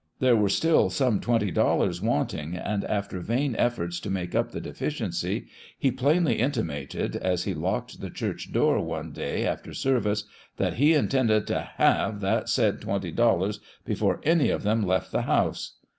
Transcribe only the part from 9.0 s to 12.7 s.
day after ser vice, that he intended to have that